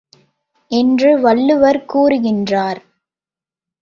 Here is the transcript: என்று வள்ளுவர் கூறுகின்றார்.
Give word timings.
என்று 0.71 1.19
வள்ளுவர் 1.19 1.85
கூறுகின்றார். 1.93 2.81